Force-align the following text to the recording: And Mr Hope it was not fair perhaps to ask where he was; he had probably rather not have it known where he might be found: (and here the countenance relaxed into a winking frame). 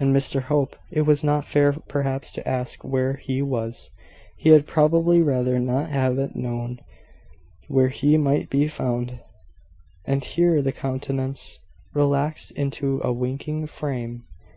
And 0.00 0.12
Mr 0.12 0.42
Hope 0.42 0.74
it 0.90 1.02
was 1.02 1.22
not 1.22 1.44
fair 1.44 1.72
perhaps 1.72 2.32
to 2.32 2.48
ask 2.48 2.82
where 2.82 3.14
he 3.14 3.40
was; 3.40 3.92
he 4.36 4.48
had 4.48 4.66
probably 4.66 5.22
rather 5.22 5.60
not 5.60 5.90
have 5.90 6.18
it 6.18 6.34
known 6.34 6.80
where 7.68 7.90
he 7.90 8.16
might 8.18 8.50
be 8.50 8.66
found: 8.66 9.20
(and 10.04 10.24
here 10.24 10.60
the 10.60 10.72
countenance 10.72 11.60
relaxed 11.94 12.50
into 12.50 13.00
a 13.04 13.12
winking 13.12 13.68
frame). 13.68 14.24